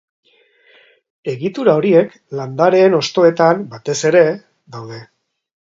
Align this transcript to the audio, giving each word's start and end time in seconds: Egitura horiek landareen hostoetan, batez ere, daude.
Egitura 1.33 1.75
horiek 1.81 2.17
landareen 2.41 2.99
hostoetan, 3.01 3.65
batez 3.77 4.01
ere, 4.13 4.27
daude. 4.77 5.03